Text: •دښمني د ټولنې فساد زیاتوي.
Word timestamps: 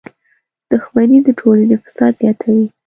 •دښمني 0.69 1.19
د 1.25 1.27
ټولنې 1.39 1.75
فساد 1.83 2.13
زیاتوي. 2.21 2.67